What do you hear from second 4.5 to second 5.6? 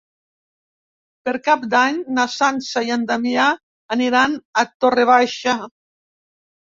a Torre Baixa.